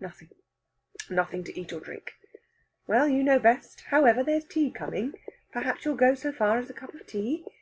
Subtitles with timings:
[0.00, 0.28] "Nothing
[1.08, 2.12] nothing to eat or drink."
[2.86, 3.84] "Well, you know best.
[3.86, 5.14] However, there's tea coming;
[5.50, 7.46] perhaps you'll go so far as a cup of tea?